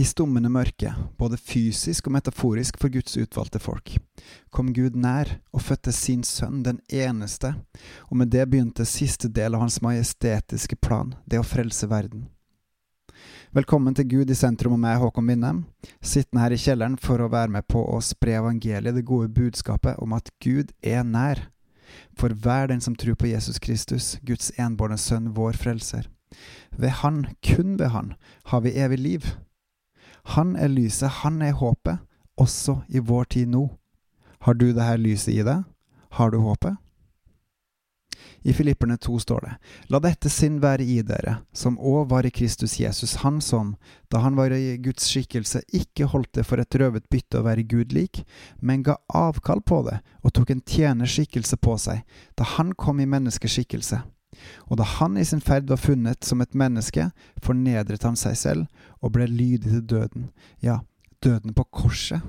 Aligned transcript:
I 0.00 0.04
stummende 0.04 0.48
mørke, 0.48 0.94
både 1.18 1.36
fysisk 1.36 2.06
og 2.08 2.14
metaforisk 2.14 2.78
for 2.80 2.88
Guds 2.88 3.18
utvalgte 3.20 3.60
folk, 3.60 3.90
kom 4.48 4.70
Gud 4.72 4.94
nær 4.96 5.28
og 5.52 5.60
fødte 5.60 5.92
sin 5.92 6.22
sønn, 6.24 6.62
den 6.64 6.78
eneste, 6.88 7.50
og 8.08 8.16
med 8.16 8.30
det 8.32 8.46
begynte 8.48 8.86
siste 8.88 9.28
del 9.28 9.58
av 9.58 9.66
hans 9.66 9.76
majestetiske 9.84 10.78
plan, 10.80 11.10
det 11.28 11.42
å 11.42 11.44
frelse 11.44 11.88
verden. 11.90 12.22
Velkommen 13.52 13.98
til 13.98 14.06
Gud 14.14 14.32
i 14.32 14.38
sentrum 14.38 14.78
og 14.78 14.80
meg, 14.86 14.96
Håkon 15.02 15.28
Winnem, 15.28 15.60
sittende 16.00 16.46
her 16.46 16.56
i 16.56 16.60
kjelleren 16.64 16.96
for 16.96 17.20
å 17.20 17.28
være 17.36 17.58
med 17.58 17.68
på 17.68 17.84
å 17.84 18.00
spre 18.00 18.38
evangeliet, 18.38 18.96
det 18.96 19.04
gode 19.04 19.28
budskapet 19.36 20.00
om 20.00 20.16
at 20.16 20.32
Gud 20.40 20.72
er 20.80 21.04
nær, 21.04 21.44
for 22.16 22.32
hver 22.32 22.72
den 22.72 22.80
som 22.80 22.96
tror 22.96 23.20
på 23.20 23.28
Jesus 23.34 23.60
Kristus, 23.60 24.14
Guds 24.24 24.48
enbårne 24.56 24.96
sønn, 24.96 25.34
vår 25.36 25.60
frelser. 25.60 26.08
Ved 26.72 27.02
Han, 27.04 27.26
kun 27.44 27.76
ved 27.76 27.92
Han, 27.92 28.14
har 28.48 28.64
vi 28.64 28.78
evig 28.80 29.02
liv 29.04 29.30
han 30.36 30.54
er 30.56 30.70
lyset, 30.70 31.22
han 31.22 31.42
er 31.42 31.56
håpet, 31.58 31.98
også 32.40 32.80
i 32.88 33.02
vår 33.02 33.24
tid 33.34 33.50
nå. 33.52 33.66
Har 34.40 34.54
du 34.54 34.70
det 34.72 34.84
her 34.84 35.00
lyset 35.00 35.34
i 35.34 35.42
deg? 35.44 35.66
Har 36.16 36.30
du 36.30 36.38
håpet? 36.44 36.78
I 38.42 38.52
Filipperne 38.52 38.96
2 38.96 39.18
står 39.18 39.40
det, 39.44 39.52
La 39.92 39.98
dette 40.00 40.30
sinn 40.32 40.60
være 40.62 40.84
i 40.84 41.00
dere, 41.04 41.40
som 41.52 41.76
òg 41.76 42.08
var 42.12 42.24
i 42.24 42.32
Kristus 42.32 42.78
Jesus, 42.80 43.18
han 43.20 43.40
som, 43.44 43.74
da 44.08 44.22
han 44.24 44.36
var 44.36 44.54
i 44.56 44.78
Guds 44.80 45.10
skikkelse, 45.12 45.60
ikke 45.76 46.08
holdt 46.08 46.32
det 46.38 46.46
for 46.48 46.62
et 46.62 46.78
røvet 46.80 47.08
bytte 47.12 47.40
å 47.40 47.44
være 47.44 47.66
Gud 47.68 47.92
lik, 47.92 48.22
men 48.60 48.84
ga 48.86 48.96
avkall 49.12 49.60
på 49.60 49.82
det 49.90 49.98
og 50.22 50.32
tok 50.36 50.54
en 50.54 50.64
tjenerskikkelse 50.64 51.60
på 51.60 51.76
seg, 51.80 52.00
da 52.36 52.48
han 52.56 52.72
kom 52.72 53.00
i 53.00 53.08
menneskeskikkelse. 53.08 54.00
Og 54.68 54.78
da 54.80 54.86
han 54.98 55.18
i 55.18 55.24
sin 55.24 55.42
ferd 55.44 55.68
var 55.70 55.80
funnet 55.80 56.24
som 56.24 56.40
et 56.40 56.54
menneske, 56.54 57.10
fornedret 57.42 58.04
han 58.06 58.18
seg 58.18 58.36
selv 58.38 58.84
og 59.00 59.14
ble 59.16 59.28
lydig 59.30 59.70
til 59.70 59.86
døden, 59.94 60.30
ja, 60.62 60.80
døden 61.24 61.54
på 61.56 61.66
korset. 61.70 62.22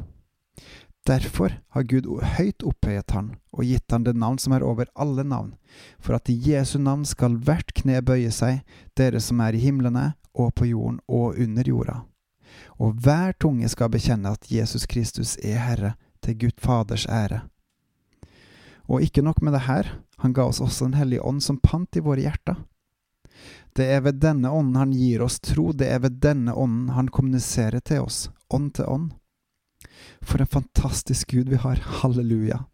Derfor 1.07 1.55
har 1.73 1.87
Gud 1.89 2.05
høyt 2.37 2.61
opphøyet 2.61 3.11
han 3.15 3.31
og 3.51 3.65
gitt 3.65 3.89
han 3.91 4.03
det 4.05 4.13
navn 4.13 4.37
som 4.37 4.53
er 4.53 4.63
over 4.65 4.89
alle 4.93 5.25
navn, 5.25 5.55
for 5.97 6.15
at 6.15 6.29
i 6.29 6.37
Jesu 6.37 6.77
navn 6.77 7.07
skal 7.09 7.39
hvert 7.41 7.73
kne 7.73 8.03
bøye 8.05 8.29
seg, 8.33 8.61
dere 8.97 9.19
som 9.19 9.41
er 9.41 9.57
i 9.57 9.63
himlene 9.63 10.11
og 10.37 10.53
på 10.55 10.69
jorden 10.69 10.99
og 11.09 11.39
under 11.41 11.67
jorda. 11.67 11.97
Og 12.77 13.01
hver 13.01 13.33
tunge 13.39 13.69
skal 13.71 13.89
bekjenne 13.89 14.29
at 14.29 14.51
Jesus 14.51 14.85
Kristus 14.85 15.37
er 15.41 15.59
Herre, 15.65 15.95
til 16.21 16.37
Gud 16.37 16.59
Faders 16.61 17.07
ære. 17.09 17.41
Og 18.91 19.05
ikke 19.05 19.23
nok 19.23 19.39
med 19.41 19.55
det 19.55 19.65
her, 19.69 19.87
han 20.19 20.33
ga 20.35 20.49
oss 20.51 20.59
også 20.61 20.89
Den 20.89 20.99
hellige 20.99 21.23
ånd 21.23 21.39
som 21.43 21.61
pant 21.63 21.95
i 21.95 22.03
våre 22.03 22.25
hjerter. 22.25 22.59
Det 23.73 23.87
er 23.87 24.01
ved 24.03 24.19
denne 24.19 24.51
ånden 24.51 24.75
han 24.75 24.91
gir 24.91 25.23
oss 25.23 25.39
tro, 25.39 25.71
det 25.71 25.87
er 25.87 26.01
ved 26.03 26.19
denne 26.21 26.53
ånden 26.53 26.91
han 26.91 27.07
kommuniserer 27.07 27.79
til 27.79 28.03
oss, 28.03 28.25
ånd 28.51 28.73
til 28.75 28.89
ånd. 28.91 29.07
For 30.21 30.43
en 30.43 30.51
fantastisk 30.51 31.31
Gud 31.31 31.49
vi 31.49 31.61
har, 31.63 31.79
halleluja. 32.01 32.65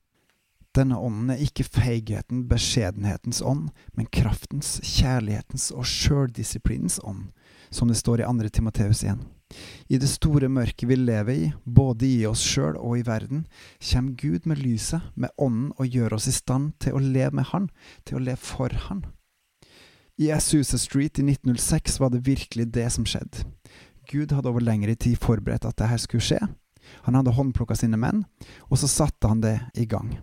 Denne 0.75 0.97
ånden 0.97 1.29
er 1.33 1.41
ikke 1.41 1.65
feigheten, 1.65 2.47
beskjedenhetens 2.49 3.43
ånd, 3.45 3.69
men 3.93 4.09
kraftens, 4.13 4.77
kjærlighetens 4.81 5.69
og 5.71 5.85
sjøldisiplinens 5.85 6.99
ånd, 7.03 7.29
som 7.69 7.93
det 7.93 7.97
står 8.01 8.21
i 8.21 8.27
2. 8.27 8.49
Timoteus 8.57 9.03
1. 9.05 9.21
I 9.89 9.99
det 10.01 10.09
store 10.11 10.49
mørket 10.51 10.89
vi 10.89 10.97
lever 10.99 11.33
i, 11.33 11.51
både 11.63 12.07
i 12.07 12.25
oss 12.29 12.43
sjøl 12.45 12.77
og 12.77 12.97
i 12.99 13.05
verden, 13.07 13.45
kommer 13.91 14.17
Gud 14.19 14.47
med 14.49 14.61
lyset, 14.61 15.01
med 15.15 15.33
ånden, 15.37 15.71
og 15.77 15.87
gjør 15.87 16.17
oss 16.17 16.27
i 16.27 16.35
stand 16.35 16.73
til 16.83 16.97
å 16.97 17.03
leve 17.03 17.35
med 17.39 17.49
Han, 17.53 17.69
til 18.05 18.19
å 18.19 18.23
leve 18.23 18.41
for 18.41 18.73
Han. 18.87 19.05
I 20.17 20.31
Azusa 20.33 20.79
Street 20.81 21.19
i 21.19 21.27
1906 21.27 21.99
var 22.01 22.09
det 22.09 22.25
virkelig 22.25 22.71
det 22.73 22.87
som 22.93 23.05
skjedde. 23.05 23.45
Gud 24.09 24.31
hadde 24.31 24.49
over 24.49 24.63
lengre 24.63 24.95
tid 24.95 25.19
forberedt 25.21 25.67
at 25.67 25.77
dette 25.77 25.99
skulle 26.01 26.23
skje. 26.23 26.39
Han 27.05 27.17
hadde 27.19 27.35
håndplukka 27.35 27.75
sine 27.75 27.99
menn, 27.99 28.23
og 28.71 28.79
så 28.81 28.89
satte 28.89 29.29
han 29.29 29.43
det 29.43 29.59
i 29.75 29.85
gang. 29.85 30.15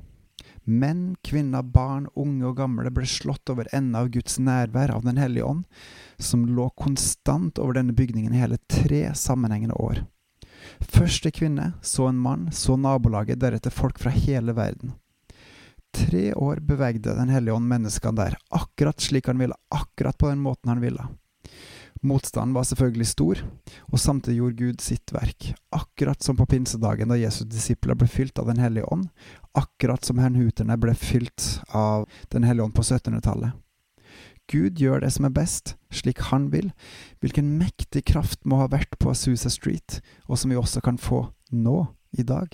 Menn, 0.64 1.16
kvinner, 1.20 1.62
barn, 1.62 2.06
unge 2.16 2.46
og 2.48 2.56
gamle 2.56 2.90
ble 2.94 3.04
slått 3.08 3.50
over 3.52 3.68
ende 3.76 4.00
av 4.00 4.08
Guds 4.14 4.38
nærvær 4.40 4.94
av 4.94 5.04
Den 5.04 5.20
hellige 5.20 5.44
ånd, 5.44 5.64
som 6.16 6.46
lå 6.48 6.70
konstant 6.80 7.60
over 7.60 7.76
denne 7.76 7.92
bygningen 7.92 8.32
i 8.32 8.40
hele 8.40 8.58
tre 8.68 9.10
sammenhengende 9.14 9.76
år. 9.76 10.04
Først 10.80 11.26
en 11.28 11.36
kvinne, 11.36 11.66
så 11.82 12.08
en 12.08 12.20
mann, 12.20 12.48
så 12.52 12.78
nabolaget, 12.80 13.40
deretter 13.42 13.74
folk 13.74 14.00
fra 14.00 14.12
hele 14.14 14.56
verden. 14.56 14.94
Tre 15.94 16.32
år 16.34 16.58
bevegde 16.64 17.14
Den 17.14 17.28
hellige 17.30 17.54
ånd 17.54 17.68
menneskene 17.70 18.16
der, 18.18 18.38
akkurat 18.50 19.00
slik 19.00 19.28
han 19.30 19.38
ville, 19.38 19.54
akkurat 19.68 20.18
på 20.18 20.32
den 20.32 20.40
måten 20.42 20.72
han 20.72 20.82
ville. 20.82 21.06
Motstanden 22.04 22.52
var 22.52 22.66
selvfølgelig 22.68 23.06
stor, 23.08 23.40
og 23.88 24.00
samtidig 24.00 24.36
gjorde 24.36 24.58
Gud 24.58 24.82
sitt 24.84 25.12
verk, 25.14 25.46
akkurat 25.72 26.22
som 26.22 26.36
på 26.36 26.46
pinsedagen 26.50 27.08
da 27.08 27.16
Jesus' 27.16 27.48
disipler 27.48 27.96
ble 27.96 28.08
fylt 28.10 28.38
av 28.38 28.50
Den 28.50 28.60
hellige 28.60 28.90
ånd, 28.92 29.08
akkurat 29.56 30.04
som 30.04 30.20
hernhuterne 30.20 30.76
ble 30.80 30.92
fylt 30.94 31.62
av 31.72 32.04
Den 32.28 32.44
hellige 32.44 32.68
ånd 32.68 32.76
på 32.76 32.84
1700-tallet. 32.84 33.56
Gud 34.52 34.76
gjør 34.76 35.00
det 35.00 35.14
som 35.14 35.24
er 35.24 35.32
best, 35.32 35.74
slik 35.88 36.20
han 36.28 36.50
vil. 36.52 36.70
Hvilken 37.24 37.54
mektig 37.56 38.04
kraft 38.12 38.44
må 38.44 38.60
ha 38.60 38.68
vært 38.68 38.98
på 39.00 39.14
Azusa 39.14 39.48
Street, 39.48 40.02
og 40.28 40.36
som 40.36 40.52
vi 40.52 40.60
også 40.60 40.84
kan 40.84 41.00
få 41.00 41.24
nå, 41.50 41.86
i 42.14 42.22
dag. 42.22 42.52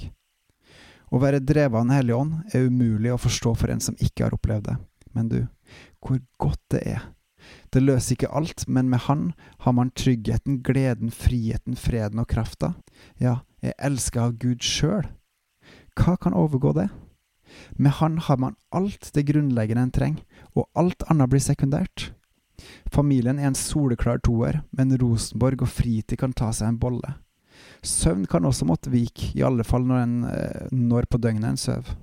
Å 1.10 1.18
være 1.20 1.42
drevet 1.44 1.74
av 1.74 1.82
Den 1.84 1.96
hellige 1.98 2.16
ånd 2.16 2.54
er 2.54 2.70
umulig 2.70 3.10
å 3.12 3.20
forstå 3.20 3.52
for 3.58 3.72
en 3.72 3.82
som 3.82 3.98
ikke 3.98 4.28
har 4.28 4.36
opplevd 4.36 4.70
det. 4.70 4.76
Men 5.12 5.28
du, 5.28 5.40
hvor 6.00 6.22
godt 6.38 6.62
det 6.72 6.84
er 6.86 7.02
det 7.74 7.82
løser 7.82 8.16
ikke 8.16 8.32
alt, 8.36 8.66
men 8.68 8.90
med 8.90 9.06
Han 9.06 9.32
har 9.64 9.72
man 9.72 9.90
tryggheten, 9.90 10.62
gleden, 10.62 11.10
friheten, 11.10 11.76
freden 11.76 12.18
og 12.18 12.28
krafta. 12.28 12.74
Ja, 13.18 13.40
jeg 13.62 13.74
elsker 13.78 14.20
av 14.28 14.38
Gud 14.38 14.64
sjøl. 14.64 15.08
Hva 15.96 16.16
kan 16.20 16.36
overgå 16.36 16.74
det? 16.76 16.88
Med 17.76 17.98
Han 17.98 18.18
har 18.18 18.36
man 18.36 18.56
alt 18.70 19.10
det 19.14 19.26
grunnleggende 19.26 19.88
en 19.88 19.94
trenger, 19.94 20.24
og 20.54 20.68
alt 20.74 21.02
annet 21.10 21.30
blir 21.30 21.42
sekundært. 21.42 22.10
Familien 22.92 23.38
er 23.38 23.50
en 23.50 23.58
soleklar 23.58 24.20
toer, 24.24 24.62
men 24.76 24.96
Rosenborg 25.00 25.62
og 25.64 25.72
fritid 25.72 26.18
kan 26.20 26.34
ta 26.36 26.50
seg 26.52 26.68
en 26.68 26.80
bolle. 26.80 27.14
Søvn 27.84 28.26
kan 28.28 28.44
også 28.44 28.66
måtte 28.68 28.92
vike, 28.92 29.32
i 29.36 29.44
alle 29.44 29.64
fall 29.64 29.86
når, 29.88 30.02
en, 30.04 30.16
eh, 30.28 30.66
når 30.72 31.08
på 31.10 31.20
døgnet 31.20 31.48
en 31.50 31.60
sover. 31.60 31.96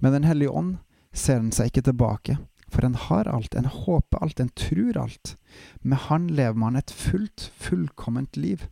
Med 0.00 0.12
Den 0.12 0.24
hellige 0.24 0.52
ånd 0.52 0.76
ser 1.12 1.40
en 1.40 1.52
seg 1.52 1.70
ikke 1.70 1.88
tilbake, 1.88 2.36
for 2.76 2.84
en 2.84 2.94
har 2.94 3.28
alt, 3.32 3.54
en 3.54 3.64
håper 3.64 4.20
alt, 4.20 4.40
en 4.40 4.52
tror 4.52 4.96
alt. 5.00 5.36
Med 5.80 5.98
Han 5.98 6.28
lever 6.28 6.58
man 6.60 6.76
et 6.76 6.90
fullt, 6.90 7.50
fullkomment 7.56 8.36
liv. 8.36 8.66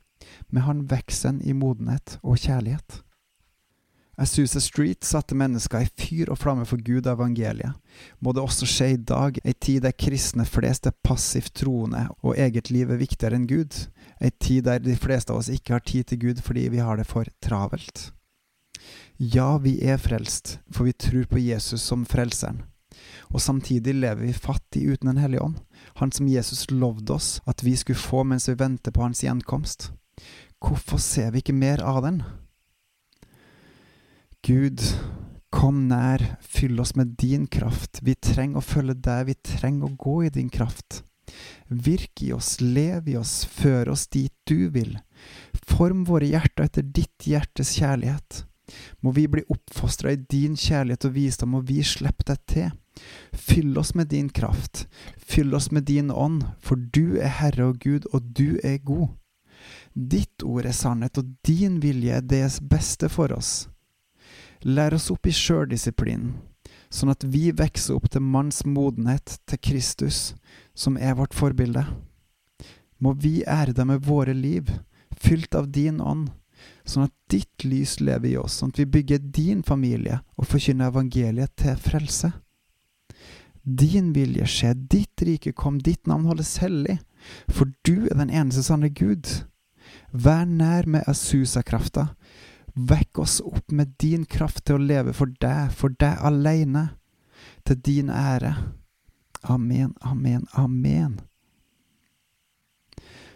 Med 0.52 0.62
Han 0.62 0.84
vokser 0.90 1.32
en 1.32 1.40
i 1.40 1.56
modenhet 1.56 2.18
og 2.22 2.36
kjærlighet. 2.36 3.00
Azusa 4.20 4.60
Street 4.60 5.02
satte 5.08 5.34
mennesker 5.34 5.82
i 5.82 5.88
fyr 5.98 6.28
og 6.30 6.38
flamme 6.38 6.66
for 6.68 6.78
Gud 6.84 7.08
og 7.08 7.16
evangeliet. 7.16 7.72
Må 8.20 8.34
det 8.36 8.44
også 8.44 8.68
skje 8.68 8.90
i 8.92 9.00
dag, 9.00 9.40
ei 9.42 9.54
tid 9.56 9.82
der 9.82 9.96
kristne 9.96 10.44
flest 10.46 10.86
er 10.86 10.94
passivt 11.02 11.54
troende 11.58 12.04
og 12.20 12.36
eget 12.38 12.70
liv 12.70 12.92
er 12.92 13.00
viktigere 13.00 13.40
enn 13.40 13.48
Gud. 13.50 13.88
Ei 14.20 14.30
tid 14.30 14.68
der 14.68 14.84
de 14.84 14.94
fleste 15.00 15.32
av 15.32 15.40
oss 15.40 15.50
ikke 15.50 15.78
har 15.78 15.82
tid 15.88 16.12
til 16.12 16.20
Gud 16.28 16.44
fordi 16.44 16.68
vi 16.76 16.84
har 16.84 17.00
det 17.00 17.08
for 17.08 17.26
travelt. 17.42 18.12
Ja, 19.18 19.56
vi 19.58 19.78
er 19.82 19.98
frelst, 19.98 20.58
for 20.70 20.84
vi 20.84 20.92
tror 20.92 21.26
på 21.30 21.40
Jesus 21.40 21.82
som 21.82 22.04
frelseren 22.06 22.62
og 23.32 23.42
samtidig 23.42 23.94
lever 23.96 24.26
vi 24.26 24.32
fattig 24.32 24.84
uten 24.88 25.10
Den 25.10 25.22
hellige 25.22 25.42
ånd, 25.42 25.58
Han 26.00 26.12
som 26.12 26.28
Jesus 26.28 26.70
lovde 26.70 27.14
oss 27.14 27.40
at 27.46 27.64
vi 27.64 27.76
skulle 27.76 27.98
få 27.98 28.24
mens 28.24 28.48
vi 28.48 28.54
venter 28.58 28.92
på 28.92 29.02
Hans 29.02 29.24
gjenkomst. 29.24 29.92
Hvorfor 30.62 30.98
ser 30.98 31.30
vi 31.30 31.42
ikke 31.42 31.56
mer 31.56 31.82
av 31.82 32.02
den? 32.02 32.22
Gud, 34.44 34.80
kom 35.54 35.86
nær, 35.88 36.20
fyll 36.40 36.80
oss 36.80 36.94
med 36.96 37.14
din 37.20 37.46
kraft. 37.46 38.00
Vi 38.02 38.14
trenger 38.14 38.60
å 38.60 38.64
følge 38.64 38.96
deg, 39.06 39.26
vi 39.30 39.34
trenger 39.40 39.88
å 39.88 39.96
gå 39.96 40.16
i 40.26 40.32
din 40.32 40.50
kraft. 40.52 41.02
Virk 41.68 42.22
i 42.22 42.32
oss, 42.36 42.58
lev 42.60 43.08
i 43.08 43.16
oss, 43.16 43.44
før 43.48 43.94
oss 43.94 44.06
dit 44.12 44.34
du 44.48 44.68
vil. 44.74 44.98
Form 45.64 46.04
våre 46.08 46.28
hjerter 46.28 46.66
etter 46.66 46.84
ditt 46.84 47.28
hjertes 47.28 47.72
kjærlighet. 47.78 48.44
Må 49.00 49.12
vi 49.16 49.26
bli 49.28 49.44
oppfostra 49.52 50.12
i 50.12 50.20
din 50.20 50.56
kjærlighet 50.60 51.08
og 51.08 51.16
visdom, 51.16 51.56
og 51.58 51.68
vi 51.68 51.80
slippe 51.84 52.26
deg 52.28 52.44
til. 52.50 52.72
Fyll 53.32 53.78
oss 53.78 53.94
med 53.94 54.08
din 54.12 54.28
kraft, 54.28 54.86
fyll 55.16 55.54
oss 55.54 55.70
med 55.70 55.84
din 55.90 56.10
ånd, 56.10 56.44
for 56.60 56.76
du 56.76 57.18
er 57.18 57.32
Herre 57.40 57.72
og 57.72 57.78
Gud, 57.82 58.06
og 58.12 58.22
du 58.36 58.58
er 58.62 58.78
god. 58.78 59.08
Ditt 59.94 60.42
ord 60.42 60.66
er 60.66 60.76
sannhet, 60.76 61.18
og 61.18 61.34
din 61.46 61.80
vilje 61.82 62.18
er 62.18 62.24
det 62.26 62.46
beste 62.70 63.08
for 63.08 63.32
oss. 63.34 63.68
Lær 64.64 64.94
oss 64.96 65.10
opp 65.12 65.26
i 65.26 65.34
sjøldisiplinen, 65.34 66.36
sånn 66.88 67.12
at 67.12 67.26
vi 67.26 67.50
vokser 67.52 67.98
opp 67.98 68.08
til 68.12 68.24
manns 68.24 68.62
modenhet, 68.64 69.38
til 69.50 69.60
Kristus, 69.60 70.34
som 70.74 70.96
er 70.96 71.18
vårt 71.18 71.34
forbilde. 71.36 71.84
Må 73.02 73.12
vi 73.20 73.42
ære 73.42 73.74
deg 73.76 73.90
med 73.90 74.06
våre 74.06 74.34
liv, 74.34 74.70
fylt 75.20 75.54
av 75.58 75.68
din 75.74 76.00
ånd, 76.00 76.30
sånn 76.88 77.08
at 77.08 77.14
ditt 77.30 77.66
lys 77.66 77.98
lever 78.00 78.30
i 78.30 78.38
oss, 78.40 78.60
sånn 78.60 78.72
at 78.72 78.80
vi 78.80 78.88
bygger 78.96 79.26
din 79.34 79.62
familie 79.66 80.20
og 80.38 80.48
forkynner 80.48 80.92
evangeliet 80.92 81.52
til 81.60 81.76
frelse. 81.80 82.30
Din 83.64 84.12
vilje 84.12 84.46
skje, 84.46 84.74
ditt 84.74 85.22
rike 85.24 85.54
kom, 85.56 85.78
ditt 85.80 86.06
navn 86.06 86.26
holdes 86.28 86.58
hellig, 86.60 86.98
for 87.48 87.72
du 87.88 88.06
er 88.10 88.18
den 88.20 88.32
eneste 88.32 88.64
sanne 88.66 88.90
Gud. 88.92 89.28
Vær 90.12 90.44
nær 90.44 90.84
med 90.86 91.08
Asusa-krafta. 91.08 92.10
Vekk 92.74 93.22
oss 93.22 93.38
opp 93.40 93.72
med 93.72 93.94
din 94.02 94.26
kraft 94.28 94.66
til 94.66 94.76
å 94.76 94.84
leve 94.84 95.14
for 95.16 95.32
deg, 95.40 95.72
for 95.72 95.94
deg 95.96 96.20
aleine, 96.20 96.90
til 97.64 97.80
din 97.80 98.10
ære. 98.12 98.52
Amen, 99.48 99.94
amen, 100.00 100.44
amen. 100.52 101.20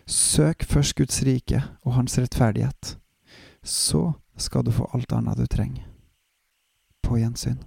Søk 0.09 0.65
først 0.65 0.97
Guds 0.97 1.23
rike 1.25 1.63
og 1.85 1.97
Hans 1.97 2.19
rettferdighet. 2.19 2.97
Så 3.63 4.13
skal 4.37 4.65
du 4.65 4.73
få 4.73 4.89
alt 4.93 5.13
annet 5.13 5.41
du 5.41 5.47
trenger. 5.47 5.89
På 7.05 7.17
gjensyn. 7.21 7.61